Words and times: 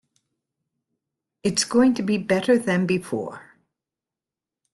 It 1.43 1.59
is 1.59 1.63
going 1.63 1.93
to 1.93 2.01
be 2.01 2.17
better 2.17 2.57
than 2.57 2.87
before. 2.87 3.53